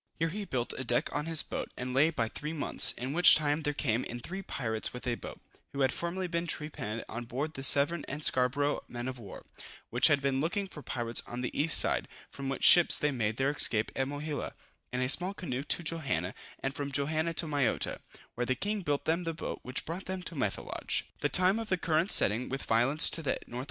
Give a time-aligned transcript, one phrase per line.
[0.17, 3.35] _]Here he built a deck on his boat, and lay by three months, in which
[3.35, 5.39] time there came in three pirates with a boat,
[5.73, 9.43] who had formerly been trepanned on board the Severn and Scarborough men of war,
[9.91, 13.37] which had been looking for pirates on the east side; from which ships they made
[13.37, 14.53] their escape at Mohila,
[14.91, 16.33] in a small canoe to Johanna,
[16.63, 17.99] and from Johanna to Mayotta,
[18.33, 21.03] where the king built them the boat which brought them to Methelage.
[21.19, 23.59] The time of the current's setting with violence to the N.W.